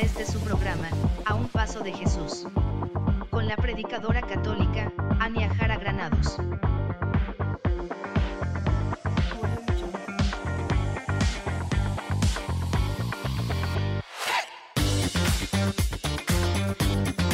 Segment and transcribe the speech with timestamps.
[0.00, 0.88] este su programa,
[1.26, 2.46] A un Paso de Jesús.
[3.28, 6.36] Con la predicadora católica, Ania Jara Granados.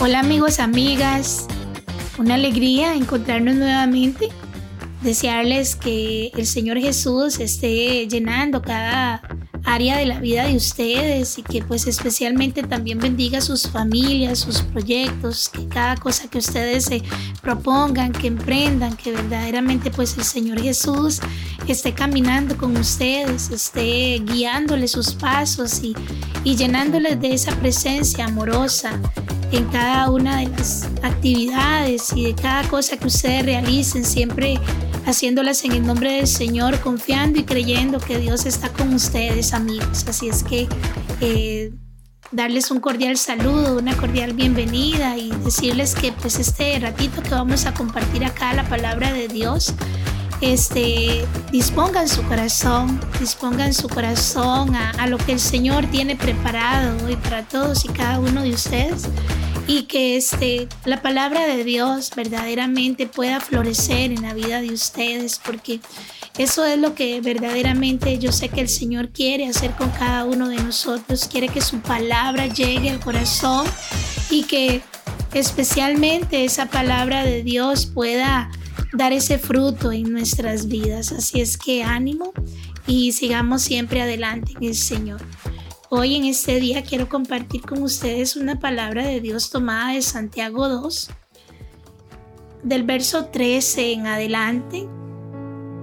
[0.00, 1.46] Hola amigos, amigas.
[2.18, 4.28] Una alegría encontrarnos nuevamente.
[5.02, 9.22] Desearles que el Señor Jesús esté llenando cada
[9.66, 14.62] área de la vida de ustedes y que pues especialmente también bendiga sus familias, sus
[14.62, 17.02] proyectos, que cada cosa que ustedes se
[17.42, 21.20] propongan, que emprendan, que verdaderamente pues el Señor Jesús
[21.66, 25.94] esté caminando con ustedes, esté guiándoles sus pasos y,
[26.44, 29.00] y llenándoles de esa presencia amorosa
[29.50, 34.60] en cada una de las actividades y de cada cosa que ustedes realicen, siempre
[35.06, 40.04] haciéndolas en el nombre del Señor, confiando y creyendo que Dios está con ustedes, amigos.
[40.08, 40.68] Así es que
[41.20, 41.72] eh,
[42.32, 47.66] darles un cordial saludo, una cordial bienvenida y decirles que pues este ratito que vamos
[47.66, 49.74] a compartir acá la palabra de Dios,
[50.40, 57.06] este, dispongan su corazón, dispongan su corazón a, a, lo que el Señor tiene preparado
[57.06, 59.08] hoy para todos y cada uno de ustedes
[59.66, 65.40] y que este, la palabra de Dios verdaderamente pueda florecer en la vida de ustedes,
[65.44, 65.80] porque
[66.38, 70.48] eso es lo que verdaderamente yo sé que el Señor quiere hacer con cada uno
[70.48, 73.66] de nosotros, quiere que su palabra llegue al corazón
[74.30, 74.82] y que
[75.32, 78.50] especialmente esa palabra de Dios pueda
[78.92, 81.12] dar ese fruto en nuestras vidas.
[81.12, 82.32] Así es que ánimo
[82.86, 85.20] y sigamos siempre adelante en el Señor.
[85.88, 90.68] Hoy en este día quiero compartir con ustedes una palabra de Dios tomada de Santiago
[90.68, 91.10] 2,
[92.64, 94.88] del verso 13 en adelante,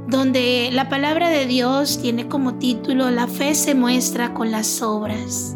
[0.10, 5.56] donde la palabra de Dios tiene como título La fe se muestra con las obras.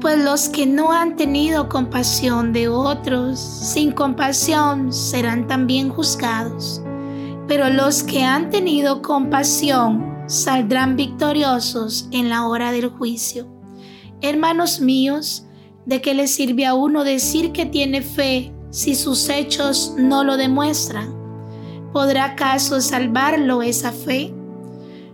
[0.00, 6.82] Pues los que no han tenido compasión de otros, sin compasión serán también juzgados.
[7.46, 13.48] Pero los que han tenido compasión saldrán victoriosos en la hora del juicio.
[14.20, 15.46] Hermanos míos,
[15.86, 20.36] ¿de qué le sirve a uno decir que tiene fe si sus hechos no lo
[20.36, 21.16] demuestran?
[21.92, 24.34] ¿Podrá acaso salvarlo esa fe?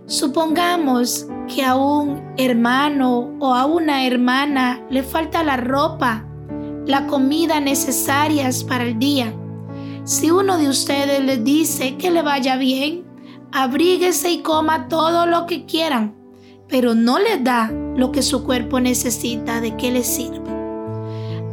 [0.05, 6.27] Supongamos que a un hermano o a una hermana le falta la ropa,
[6.85, 9.33] la comida necesarias para el día.
[10.03, 13.04] Si uno de ustedes les dice que le vaya bien,
[13.55, 16.13] abríguese y coma todo lo que quieran,
[16.67, 20.43] pero no le da lo que su cuerpo necesita, ¿de qué le sirve?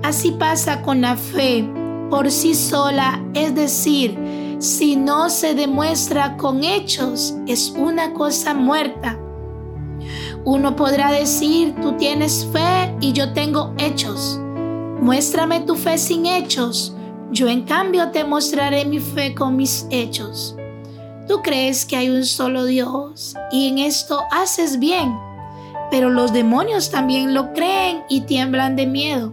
[0.03, 1.65] Así pasa con la fe
[2.11, 4.19] por sí sola, es decir,
[4.59, 9.17] si no se demuestra con hechos, es una cosa muerta.
[10.45, 14.41] Uno podrá decir, tú tienes fe y yo tengo hechos.
[15.01, 16.97] Muéstrame tu fe sin hechos.
[17.31, 20.57] Yo en cambio te mostraré mi fe con mis hechos.
[21.29, 25.17] Tú crees que hay un solo Dios y en esto haces bien,
[25.91, 29.33] pero los demonios también lo creen y tiemblan de miedo.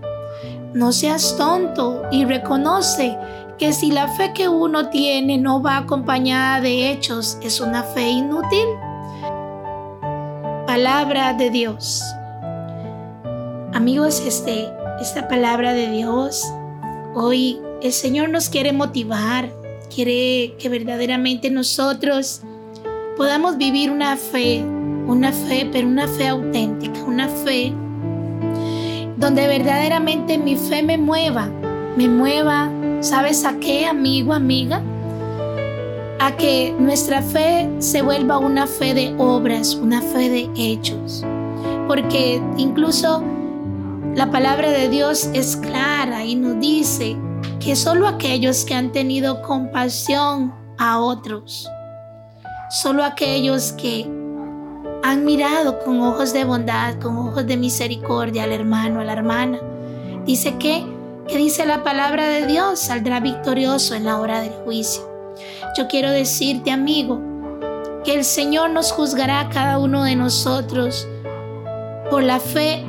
[0.73, 3.17] No seas tonto y reconoce
[3.57, 8.07] que si la fe que uno tiene no va acompañada de hechos, es una fe
[8.09, 8.67] inútil.
[10.67, 12.03] Palabra de Dios.
[13.73, 14.69] Amigos, este,
[15.01, 16.43] esta palabra de Dios,
[17.15, 19.49] hoy el Señor nos quiere motivar,
[19.93, 22.41] quiere que verdaderamente nosotros
[23.17, 24.63] podamos vivir una fe,
[25.07, 27.73] una fe, pero una fe auténtica, una fe
[29.17, 31.49] donde verdaderamente mi fe me mueva,
[31.97, 34.81] me mueva, ¿sabes a qué, amigo, amiga?
[36.19, 41.25] A que nuestra fe se vuelva una fe de obras, una fe de hechos.
[41.87, 43.21] Porque incluso
[44.15, 47.17] la palabra de Dios es clara y nos dice
[47.59, 51.69] que solo aquellos que han tenido compasión a otros,
[52.69, 54.03] solo aquellos que
[55.03, 59.59] han mirado con ojos de bondad, con ojos de misericordia al hermano, a la hermana,
[60.25, 60.85] dice que,
[61.27, 65.09] que dice la palabra de Dios, saldrá victorioso en la hora del juicio.
[65.77, 67.19] Yo quiero decirte, amigo,
[68.03, 71.07] que el Señor nos juzgará a cada uno de nosotros
[72.09, 72.85] por la fe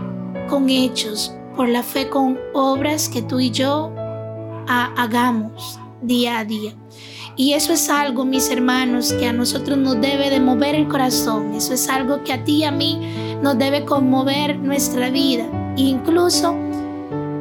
[0.49, 3.93] con hechos, por la fe con obras que tú y yo
[4.71, 6.75] hagamos día a día.
[7.37, 11.55] Y eso es algo, mis hermanos, que a nosotros nos debe de mover el corazón.
[11.55, 13.01] Eso es algo que a ti y a mí
[13.43, 15.45] nos debe conmover nuestra vida.
[15.77, 16.55] incluso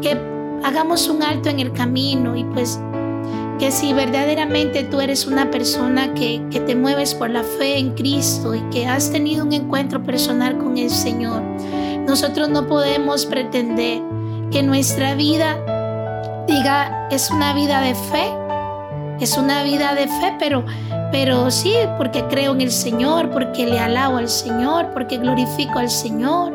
[0.02, 0.18] que
[0.64, 2.80] hagamos un alto en el camino y pues
[3.60, 7.94] que si verdaderamente tú eres una persona que, que te mueves por la fe en
[7.96, 11.42] Cristo y que has tenido un encuentro personal con el Señor,
[12.08, 14.02] Nosotros no podemos pretender
[14.52, 15.58] que nuestra vida
[16.50, 18.34] diga es una vida de fe,
[19.19, 20.66] es una vida de fe, pero
[21.12, 25.90] pero sí, porque creo en el Señor, porque le alabo al Señor, porque glorifico al
[25.90, 26.54] Señor,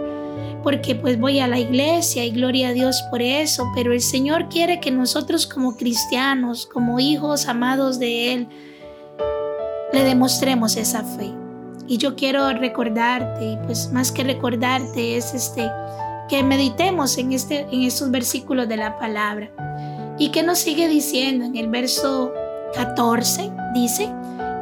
[0.63, 4.49] porque pues voy a la iglesia y gloria a Dios por eso, pero el Señor
[4.49, 8.49] quiere que nosotros como cristianos, como hijos amados de Él,
[9.93, 11.33] le demostremos esa fe.
[11.87, 15.69] Y yo quiero recordarte, y pues más que recordarte es este
[16.29, 19.51] que meditemos en este en estos versículos de la palabra.
[20.19, 22.33] ¿Y que nos sigue diciendo en el verso
[22.75, 23.51] 14?
[23.75, 24.11] Dice,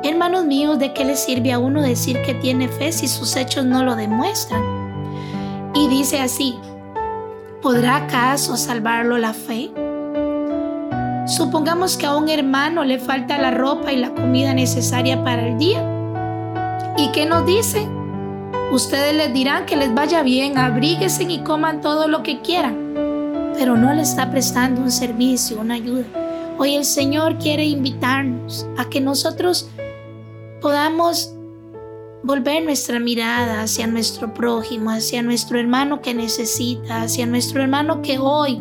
[0.02, 3.64] Hermanos míos, ¿de qué le sirve a uno decir que tiene fe si sus hechos
[3.64, 4.62] no lo demuestran?
[5.74, 6.58] Y dice así,
[7.62, 9.70] ¿podrá acaso salvarlo la fe?
[11.26, 15.56] Supongamos que a un hermano le falta la ropa y la comida necesaria para el
[15.56, 15.88] día.
[16.98, 17.88] ¿Y qué nos dice?
[18.72, 22.94] Ustedes les dirán que les vaya bien, abríguense y coman todo lo que quieran,
[23.54, 26.06] pero no le está prestando un servicio, una ayuda.
[26.56, 29.68] Hoy el Señor quiere invitarnos a que nosotros
[30.62, 31.34] podamos
[32.22, 38.18] volver nuestra mirada hacia nuestro prójimo, hacia nuestro hermano que necesita, hacia nuestro hermano que
[38.18, 38.58] hoy,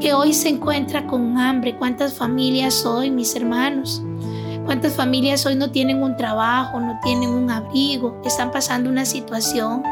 [0.00, 1.76] que hoy se encuentra con hambre.
[1.76, 4.02] ¿Cuántas familias hoy, mis hermanos?
[4.64, 9.82] ¿Cuántas familias hoy no tienen un trabajo, no tienen un abrigo, están pasando una situación?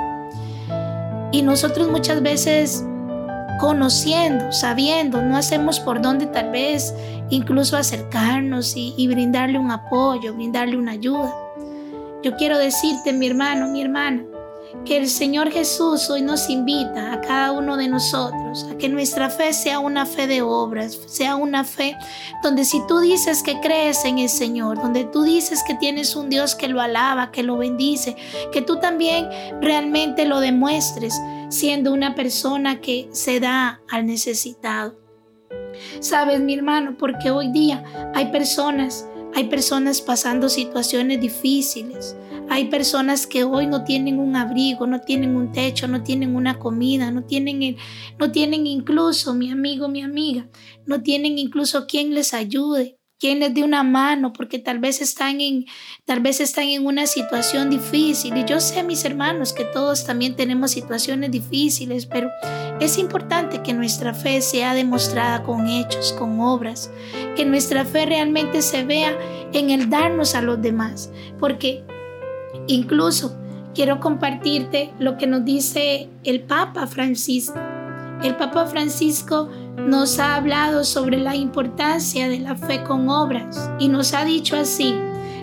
[1.33, 2.85] Y nosotros muchas veces
[3.61, 6.95] conociendo, sabiendo, no hacemos por dónde tal vez
[7.29, 11.35] incluso acercarnos y, y brindarle un apoyo, brindarle una ayuda.
[12.23, 14.25] Yo quiero decirte, mi hermano, mi hermana,
[14.85, 19.31] que el Señor Jesús hoy nos invita a cada uno de nosotros a que nuestra
[19.31, 21.97] fe sea una fe de obras, sea una fe
[22.43, 26.29] donde si tú dices que crees en el Señor, donde tú dices que tienes un
[26.31, 28.17] Dios que lo alaba, que lo bendice,
[28.53, 29.29] que tú también
[29.61, 31.15] realmente lo demuestres
[31.49, 34.99] siendo una persona que se da al necesitado.
[36.01, 42.17] Sabes, mi hermano, porque hoy día hay personas hay personas pasando situaciones difíciles.
[42.51, 46.59] Hay personas que hoy no tienen un abrigo, no tienen un techo, no tienen una
[46.59, 47.77] comida, no tienen,
[48.19, 50.49] no tienen incluso, mi amigo, mi amiga,
[50.87, 55.41] no tienen incluso quien les ayude quien les dé una mano, porque tal vez están
[55.41, 55.67] en,
[56.05, 58.37] tal vez están en una situación difícil.
[58.37, 62.31] Y yo sé, mis hermanos, que todos también tenemos situaciones difíciles, pero
[62.81, 66.91] es importante que nuestra fe sea demostrada con hechos, con obras,
[67.37, 69.19] que nuestra fe realmente se vea
[69.53, 71.11] en el darnos a los demás,
[71.41, 71.85] porque
[72.67, 73.37] incluso
[73.75, 77.59] quiero compartirte lo que nos dice el Papa Francisco.
[78.23, 83.89] El Papa Francisco nos ha hablado sobre la importancia de la fe con obras y
[83.89, 84.95] nos ha dicho así,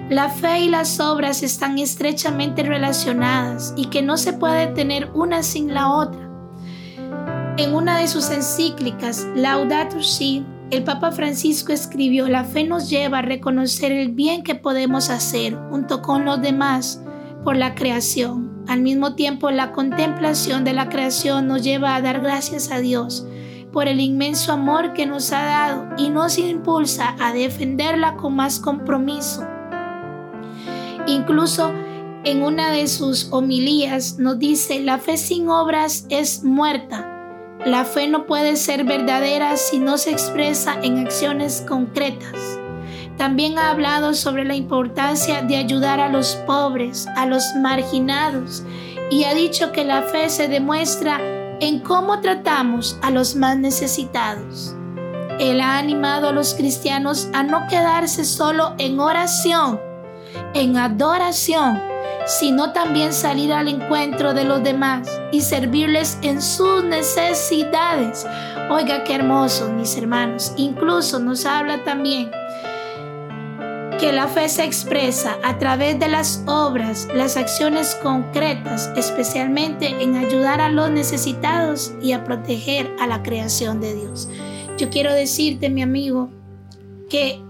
[0.09, 5.41] la fe y las obras están estrechamente relacionadas y que no se puede tener una
[5.41, 6.29] sin la otra.
[7.57, 13.19] En una de sus encíclicas, Laudato Si, el Papa Francisco escribió, la fe nos lleva
[13.19, 17.01] a reconocer el bien que podemos hacer junto con los demás
[17.43, 18.63] por la creación.
[18.67, 23.25] Al mismo tiempo, la contemplación de la creación nos lleva a dar gracias a Dios
[23.71, 28.59] por el inmenso amor que nos ha dado y nos impulsa a defenderla con más
[28.59, 29.45] compromiso.
[31.07, 31.71] Incluso
[32.23, 37.14] en una de sus homilías nos dice, la fe sin obras es muerta.
[37.65, 42.59] La fe no puede ser verdadera si no se expresa en acciones concretas.
[43.17, 48.63] También ha hablado sobre la importancia de ayudar a los pobres, a los marginados,
[49.09, 51.19] y ha dicho que la fe se demuestra
[51.59, 54.75] en cómo tratamos a los más necesitados.
[55.39, 59.79] Él ha animado a los cristianos a no quedarse solo en oración,
[60.53, 61.81] en adoración,
[62.25, 68.25] sino también salir al encuentro de los demás y servirles en sus necesidades.
[68.69, 70.53] Oiga, qué hermoso, mis hermanos.
[70.57, 72.31] Incluso nos habla también
[73.99, 80.15] que la fe se expresa a través de las obras, las acciones concretas, especialmente en
[80.15, 84.27] ayudar a los necesitados y a proteger a la creación de Dios.
[84.77, 86.29] Yo quiero decirte, mi amigo,
[87.09, 87.41] que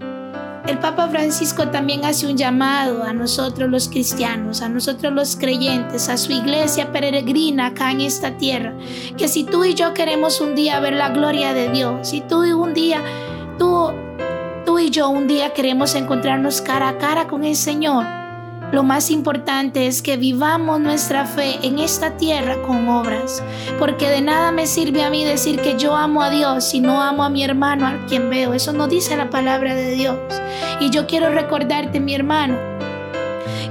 [0.68, 6.10] el Papa Francisco también hace un llamado a nosotros los cristianos, a nosotros los creyentes,
[6.10, 8.74] a su iglesia peregrina acá en esta tierra,
[9.18, 12.44] que si tú y yo queremos un día ver la gloria de Dios, si tú
[12.60, 13.02] un día
[13.60, 13.92] tú
[14.66, 18.25] tú y yo un día queremos encontrarnos cara a cara con el Señor,
[18.72, 23.44] lo más importante es que vivamos nuestra fe en esta tierra con obras,
[23.80, 27.02] porque de nada me sirve a mí decir que yo amo a Dios si no
[27.02, 28.54] amo a mi hermano a quien veo.
[28.54, 30.18] Eso no dice la palabra de Dios.
[30.80, 32.58] Y yo quiero recordarte, mi hermano,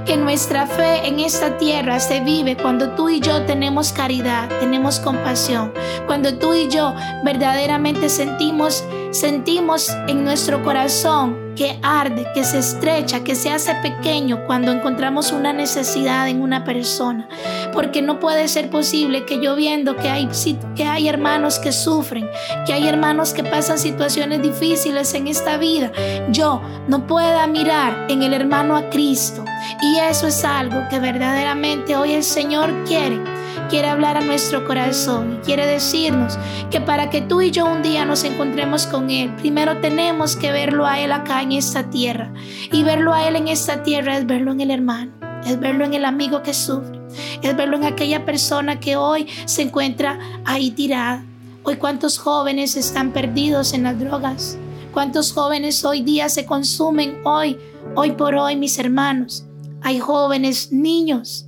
[0.05, 4.99] que nuestra fe en esta tierra se vive cuando tú y yo tenemos caridad, tenemos
[4.99, 5.73] compasión,
[6.05, 13.23] cuando tú y yo verdaderamente sentimos sentimos en nuestro corazón que arde, que se estrecha,
[13.23, 17.27] que se hace pequeño cuando encontramos una necesidad en una persona.
[17.73, 20.29] Porque no puede ser posible que yo viendo que hay,
[20.75, 22.29] que hay hermanos que sufren,
[22.65, 25.91] que hay hermanos que pasan situaciones difíciles en esta vida,
[26.29, 29.43] yo no pueda mirar en el hermano a Cristo.
[29.81, 33.34] Y eso es algo que verdaderamente hoy el Señor quiere
[33.69, 36.37] quiere hablar a nuestro corazón y quiere decirnos
[36.71, 40.51] que para que tú y yo un día nos encontremos con Él, primero tenemos que
[40.51, 42.33] verlo a Él acá en esta tierra.
[42.71, 45.11] Y verlo a Él en esta tierra es verlo en el hermano,
[45.45, 46.99] es verlo en el amigo que sufre,
[47.41, 51.23] es verlo en aquella persona que hoy se encuentra ahí tirada.
[51.63, 54.57] Hoy cuántos jóvenes están perdidos en las drogas,
[54.93, 57.57] cuántos jóvenes hoy día se consumen hoy,
[57.95, 59.45] hoy por hoy, mis hermanos.
[59.81, 61.47] Hay jóvenes, niños,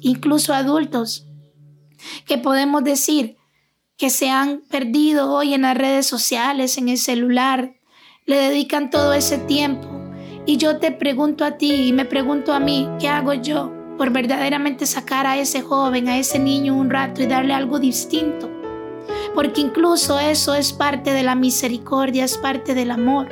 [0.00, 1.29] incluso adultos
[2.26, 3.36] que podemos decir
[3.96, 7.74] que se han perdido hoy en las redes sociales, en el celular,
[8.24, 9.88] le dedican todo ese tiempo.
[10.46, 14.10] Y yo te pregunto a ti y me pregunto a mí, ¿qué hago yo por
[14.10, 18.50] verdaderamente sacar a ese joven, a ese niño un rato y darle algo distinto?
[19.34, 23.28] Porque incluso eso es parte de la misericordia, es parte del amor.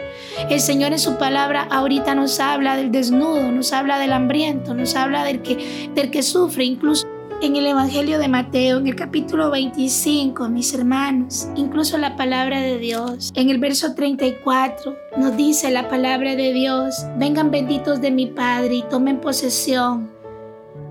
[0.50, 4.94] El Señor en su palabra ahorita nos habla del desnudo, nos habla del hambriento, nos
[4.94, 7.06] habla del que, del que sufre, incluso
[7.40, 12.78] en el Evangelio de Mateo, en el capítulo 25, mis hermanos, incluso la palabra de
[12.78, 18.26] Dios, en el verso 34, nos dice la palabra de Dios, vengan benditos de mi
[18.26, 20.10] Padre y tomen posesión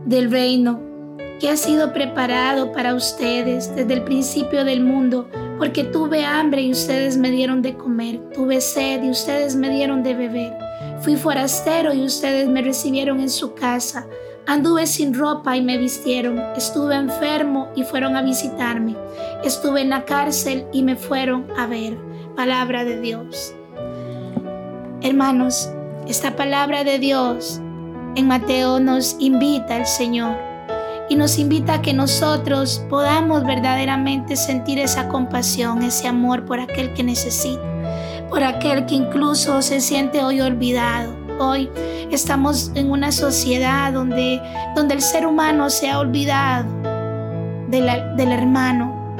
[0.05, 0.79] del reino
[1.41, 6.71] que ha sido preparado para ustedes desde el principio del mundo, porque tuve hambre y
[6.71, 10.57] ustedes me dieron de comer, tuve sed y ustedes me dieron de beber,
[11.01, 14.07] fui forastero y ustedes me recibieron en su casa
[14.47, 16.39] Anduve sin ropa y me vistieron.
[16.55, 18.95] Estuve enfermo y fueron a visitarme.
[19.43, 21.97] Estuve en la cárcel y me fueron a ver.
[22.33, 23.53] Palabra de Dios.
[25.01, 25.69] Hermanos,
[26.07, 27.59] esta palabra de Dios
[28.15, 30.37] en Mateo nos invita al Señor
[31.09, 36.93] y nos invita a que nosotros podamos verdaderamente sentir esa compasión, ese amor por aquel
[36.93, 37.61] que necesita,
[38.29, 41.69] por aquel que incluso se siente hoy olvidado Hoy
[42.09, 44.41] estamos en una sociedad donde,
[44.75, 46.67] donde el ser humano se ha olvidado
[47.69, 49.15] del hermano,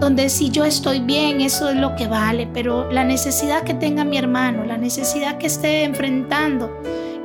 [0.00, 4.04] donde si yo estoy bien, eso es lo que vale, pero la necesidad que tenga
[4.04, 6.70] mi hermano, la necesidad que esté enfrentando,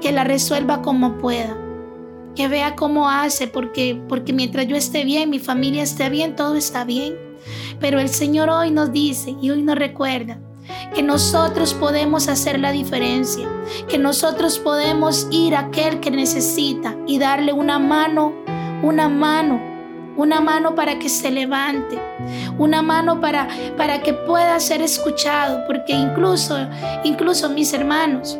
[0.01, 1.55] que la resuelva como pueda,
[2.35, 6.55] que vea cómo hace, porque, porque mientras yo esté bien, mi familia esté bien, todo
[6.55, 7.15] está bien.
[7.79, 10.39] Pero el Señor hoy nos dice y hoy nos recuerda
[10.93, 13.47] que nosotros podemos hacer la diferencia,
[13.87, 18.33] que nosotros podemos ir a aquel que necesita y darle una mano,
[18.81, 19.59] una mano,
[20.15, 21.99] una mano para que se levante,
[22.57, 26.57] una mano para, para que pueda ser escuchado, porque incluso,
[27.03, 28.37] incluso mis hermanos,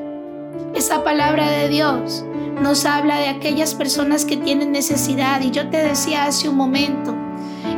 [0.76, 2.24] esa palabra de Dios
[2.62, 5.42] nos habla de aquellas personas que tienen necesidad.
[5.42, 7.16] Y yo te decía hace un momento,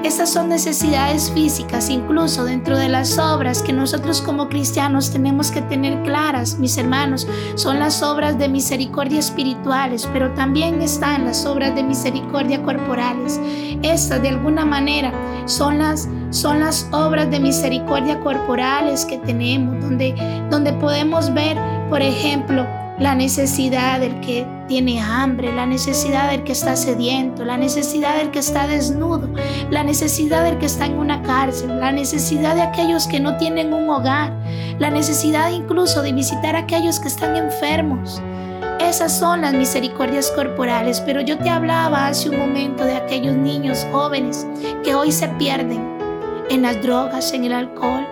[0.05, 5.63] estas son necesidades físicas, incluso dentro de las obras que nosotros como cristianos tenemos que
[5.63, 11.73] tener claras, mis hermanos, son las obras de misericordia espirituales, pero también están las obras
[11.73, 13.39] de misericordia corporales.
[13.81, 15.11] Estas de alguna manera
[15.45, 20.13] son las, son las obras de misericordia corporales que tenemos, donde,
[20.51, 21.57] donde podemos ver,
[21.89, 22.67] por ejemplo,
[22.99, 28.31] la necesidad del que tiene hambre, la necesidad del que está sediento, la necesidad del
[28.31, 29.29] que está desnudo,
[29.69, 33.73] la necesidad del que está en una cárcel, la necesidad de aquellos que no tienen
[33.73, 34.33] un hogar,
[34.79, 38.21] la necesidad incluso de visitar a aquellos que están enfermos.
[38.79, 43.85] Esas son las misericordias corporales, pero yo te hablaba hace un momento de aquellos niños
[43.91, 44.47] jóvenes
[44.83, 45.95] que hoy se pierden
[46.49, 48.07] en las drogas, en el alcohol,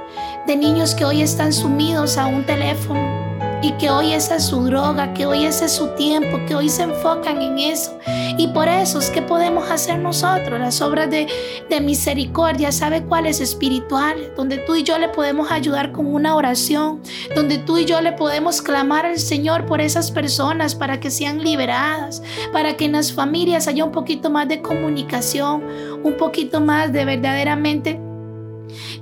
[0.48, 3.33] de niños que hoy están sumidos a un teléfono,
[3.64, 6.68] y que hoy esa es su droga, que hoy ese es su tiempo, que hoy
[6.68, 7.98] se enfocan en eso.
[8.38, 11.28] Y por eso es que podemos hacer nosotros las obras de,
[11.70, 13.40] de misericordia, ¿sabe cuáles?
[13.40, 17.02] Espirituales, donde tú y yo le podemos ayudar con una oración,
[17.36, 21.42] donde tú y yo le podemos clamar al Señor por esas personas para que sean
[21.42, 25.64] liberadas, para que en las familias haya un poquito más de comunicación,
[26.04, 27.98] un poquito más de verdaderamente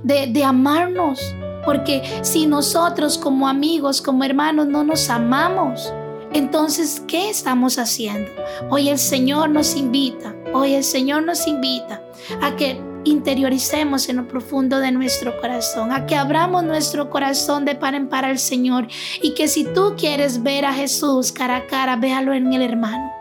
[0.04, 5.92] de, de amarnos, porque si nosotros como amigos, como hermanos, no nos amamos,
[6.32, 8.30] entonces, ¿qué estamos haciendo?
[8.70, 12.02] Hoy el Señor nos invita, hoy el Señor nos invita
[12.40, 17.74] a que interioricemos en lo profundo de nuestro corazón, a que abramos nuestro corazón de
[17.74, 18.88] par en par al Señor
[19.20, 23.12] y que si tú quieres ver a Jesús cara a cara, véalo en el hermano.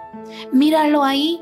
[0.54, 1.42] Míralo ahí,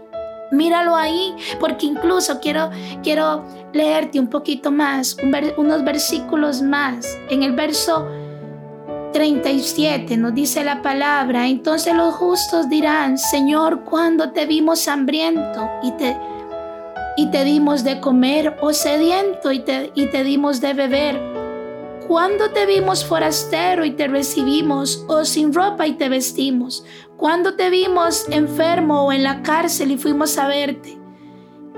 [0.52, 2.70] míralo ahí, porque incluso quiero,
[3.04, 5.18] quiero leerte un poquito más,
[5.58, 7.18] unos versículos más.
[7.30, 8.08] En el verso
[9.14, 15.92] 37 nos dice la palabra, entonces los justos dirán, Señor, cuando te vimos hambriento y
[15.94, 16.16] te,
[17.18, 21.39] y te dimos de comer, o sediento y te, y te dimos de beber?
[22.10, 26.84] Cuando te vimos forastero y te recibimos, o sin ropa y te vestimos?
[27.18, 30.98] Cuando te vimos enfermo o en la cárcel y fuimos a verte?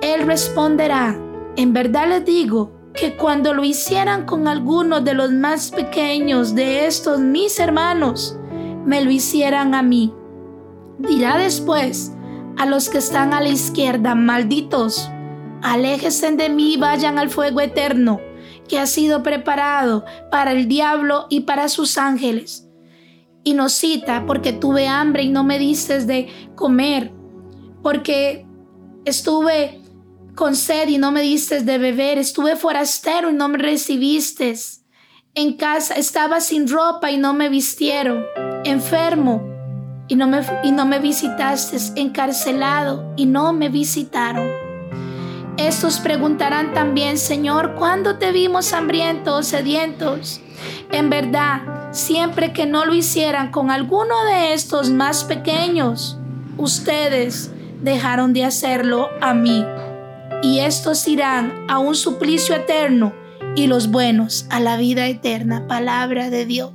[0.02, 1.20] Él responderá,
[1.58, 6.86] en verdad les digo que cuando lo hicieran con alguno de los más pequeños de
[6.86, 8.40] estos mis hermanos,
[8.86, 10.14] me lo hicieran a mí.
[10.98, 12.14] Dirá después
[12.58, 15.12] a los que están a la izquierda, malditos,
[15.62, 18.22] aléjense de mí y vayan al fuego eterno
[18.72, 22.70] que ha sido preparado para el diablo y para sus ángeles.
[23.44, 27.12] Y nos cita, porque tuve hambre y no me diste de comer,
[27.84, 28.48] porque
[29.04, 29.82] estuve
[30.36, 34.56] con sed y no me diste de beber, estuve forastero y no me recibiste,
[35.36, 38.24] en casa estaba sin ropa y no me vistieron,
[38.64, 39.44] enfermo
[40.08, 44.61] y no me, y no me visitaste, encarcelado y no me visitaron.
[45.58, 50.42] Estos preguntarán también, Señor, ¿cuándo te vimos hambrientos o sedientos?
[50.92, 56.18] En verdad, siempre que no lo hicieran con alguno de estos más pequeños,
[56.58, 59.66] ustedes dejaron de hacerlo a mí.
[60.42, 63.14] Y estos irán a un suplicio eterno
[63.56, 65.68] y los buenos a la vida eterna.
[65.68, 66.72] Palabra de Dios.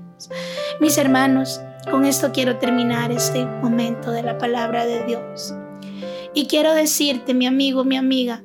[0.81, 5.55] Mis hermanos, con esto quiero terminar este momento de la palabra de Dios.
[6.35, 8.43] Y quiero decirte, mi amigo, mi amiga,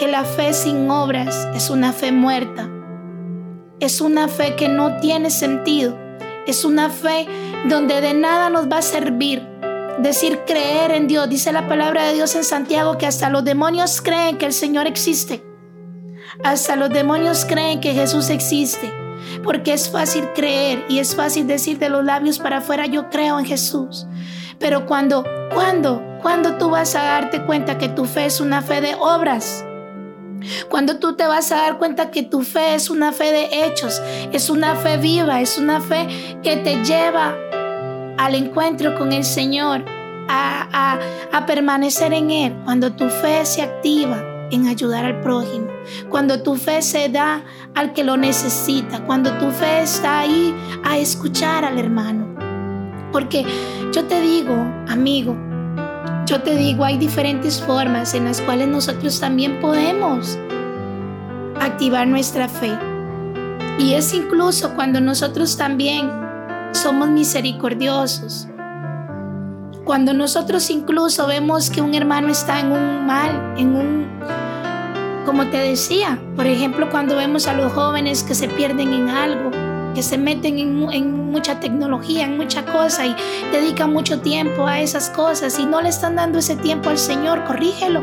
[0.00, 2.70] que la fe sin obras es una fe muerta.
[3.80, 5.94] Es una fe que no tiene sentido.
[6.46, 7.26] Es una fe
[7.68, 9.46] donde de nada nos va a servir
[9.98, 11.28] decir creer en Dios.
[11.28, 14.86] Dice la palabra de Dios en Santiago que hasta los demonios creen que el Señor
[14.86, 15.44] existe.
[16.42, 18.90] Hasta los demonios creen que Jesús existe.
[19.44, 23.38] Porque es fácil creer y es fácil decir de los labios para afuera yo creo
[23.38, 24.06] en Jesús.
[24.58, 28.80] Pero cuando, cuando, cuando tú vas a darte cuenta que tu fe es una fe
[28.80, 29.66] de obras,
[30.68, 34.00] cuando tú te vas a dar cuenta que tu fe es una fe de hechos,
[34.32, 36.06] es una fe viva, es una fe
[36.42, 37.36] que te lleva
[38.18, 39.84] al encuentro con el Señor,
[40.28, 42.56] a, permanecer en Él.
[42.64, 45.68] Cuando tu fe se activa en ayudar al prójimo,
[46.08, 47.42] cuando tu fe se da
[47.74, 52.36] al que lo necesita, cuando tu fe está ahí a escuchar al hermano.
[53.10, 53.44] Porque
[53.92, 54.54] yo te digo,
[54.88, 55.36] amigo,
[56.30, 60.38] yo te digo, hay diferentes formas en las cuales nosotros también podemos
[61.60, 62.70] activar nuestra fe.
[63.80, 66.08] Y es incluso cuando nosotros también
[66.70, 68.46] somos misericordiosos.
[69.84, 74.06] Cuando nosotros incluso vemos que un hermano está en un mal, en un,
[75.26, 79.50] como te decía, por ejemplo, cuando vemos a los jóvenes que se pierden en algo,
[79.94, 83.14] que se meten en, mucha tecnología, en mucha cosa y
[83.52, 87.44] dedican mucho tiempo a esas cosas y no le están dando ese tiempo al Señor,
[87.44, 88.02] corrígelo.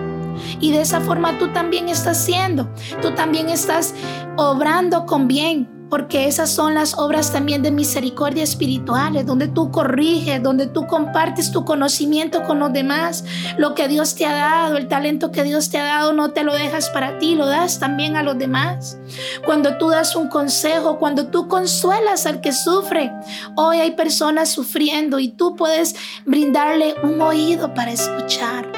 [0.59, 2.69] Y de esa forma tú también estás siendo,
[3.01, 3.95] tú también estás
[4.37, 10.41] obrando con bien, porque esas son las obras también de misericordia espirituales, donde tú corriges,
[10.43, 13.23] donde tú compartes tu conocimiento con los demás,
[13.57, 16.43] lo que Dios te ha dado, el talento que Dios te ha dado, no te
[16.43, 18.97] lo dejas para ti, lo das también a los demás.
[19.45, 23.11] Cuando tú das un consejo, cuando tú consuelas al que sufre,
[23.55, 25.95] hoy hay personas sufriendo y tú puedes
[26.25, 28.71] brindarle un oído para escuchar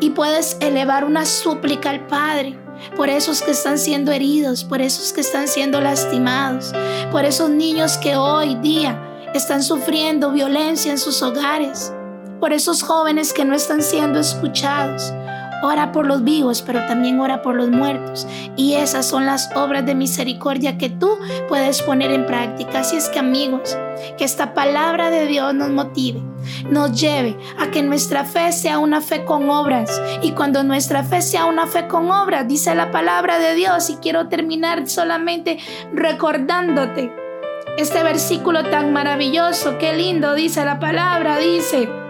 [0.00, 2.65] y puedes elevar una súplica al Padre
[2.96, 6.72] por esos que están siendo heridos, por esos que están siendo lastimados,
[7.10, 9.00] por esos niños que hoy día
[9.34, 11.92] están sufriendo violencia en sus hogares,
[12.40, 15.12] por esos jóvenes que no están siendo escuchados.
[15.62, 18.26] Ora por los vivos, pero también ora por los muertos.
[18.56, 22.80] Y esas son las obras de misericordia que tú puedes poner en práctica.
[22.80, 23.76] Así es que amigos,
[24.18, 26.20] que esta palabra de Dios nos motive,
[26.70, 30.00] nos lleve a que nuestra fe sea una fe con obras.
[30.22, 33.96] Y cuando nuestra fe sea una fe con obras, dice la palabra de Dios, y
[33.96, 35.58] quiero terminar solamente
[35.92, 37.12] recordándote
[37.76, 42.05] este versículo tan maravilloso, qué lindo dice la palabra, dice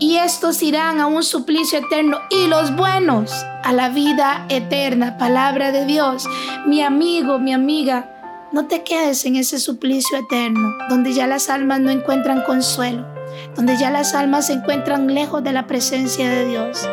[0.00, 3.30] y estos irán a un suplicio eterno y los buenos
[3.62, 5.18] a la vida eterna.
[5.18, 6.26] Palabra de Dios.
[6.66, 11.80] Mi amigo, mi amiga, no te quedes en ese suplicio eterno, donde ya las almas
[11.80, 13.06] no encuentran consuelo,
[13.54, 16.88] donde ya las almas se encuentran lejos de la presencia de Dios.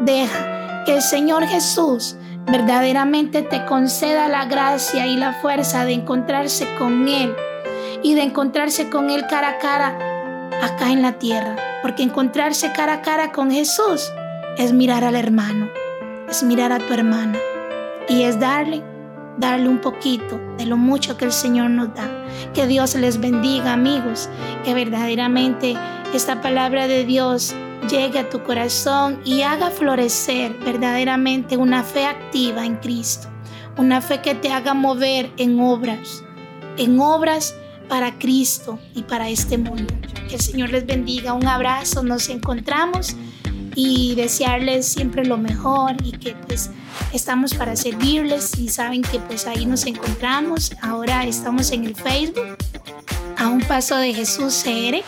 [0.00, 6.66] Deja que el Señor Jesús verdaderamente te conceda la gracia y la fuerza de encontrarse
[6.78, 7.32] con Él
[8.02, 10.09] y de encontrarse con Él cara a cara
[10.62, 14.12] acá en la tierra, porque encontrarse cara a cara con Jesús
[14.58, 15.68] es mirar al hermano,
[16.28, 17.38] es mirar a tu hermana
[18.08, 18.82] y es darle,
[19.38, 22.08] darle un poquito de lo mucho que el Señor nos da.
[22.54, 24.28] Que Dios les bendiga amigos,
[24.64, 25.76] que verdaderamente
[26.12, 27.54] esta palabra de Dios
[27.88, 33.28] llegue a tu corazón y haga florecer verdaderamente una fe activa en Cristo,
[33.76, 36.24] una fe que te haga mover en obras,
[36.76, 37.54] en obras
[37.88, 39.94] para Cristo y para este mundo.
[40.30, 43.16] Que el Señor les bendiga, un abrazo, nos encontramos
[43.74, 46.70] y desearles siempre lo mejor y que pues
[47.12, 50.70] estamos para servirles y saben que pues ahí nos encontramos.
[50.82, 52.56] Ahora estamos en el Facebook
[53.38, 55.02] a un paso de Jesús CR.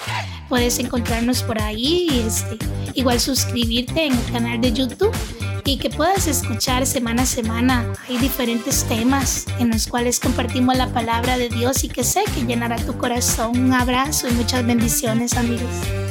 [0.49, 2.59] Puedes encontrarnos por ahí y este,
[2.95, 5.15] igual suscribirte en el canal de YouTube
[5.65, 7.93] y que puedas escuchar semana a semana.
[8.09, 12.45] Hay diferentes temas en los cuales compartimos la palabra de Dios y que sé que
[12.45, 13.59] llenará tu corazón.
[13.59, 16.02] Un abrazo y muchas bendiciones amigos.